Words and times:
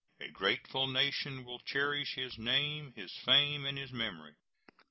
A 0.19 0.29
grateful 0.29 0.87
nation 0.87 1.45
will 1.45 1.59
cherish 1.59 2.15
his 2.15 2.35
name, 2.35 2.91
his 2.95 3.13
fame, 3.23 3.65
and 3.67 3.77
his 3.77 3.91
memory. 3.91 4.33